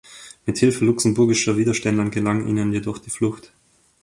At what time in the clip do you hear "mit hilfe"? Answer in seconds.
0.47-0.83